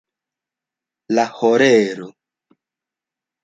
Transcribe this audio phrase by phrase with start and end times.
[1.19, 2.11] La horero.